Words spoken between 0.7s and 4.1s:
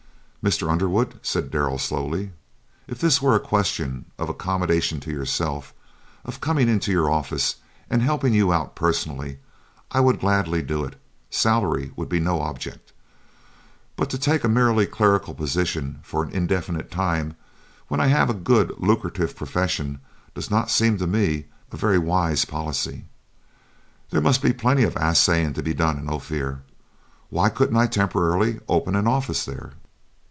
Underwood," said Darrell, slowly, "if this were a question